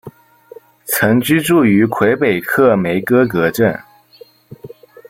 [0.85, 3.79] 曾居住于魁北克梅戈格镇。